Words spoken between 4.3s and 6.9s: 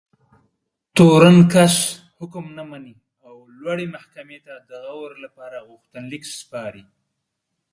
ته د غور لپاره غوښتنلیک سپاري.